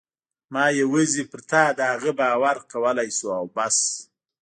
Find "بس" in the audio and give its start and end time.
3.55-3.77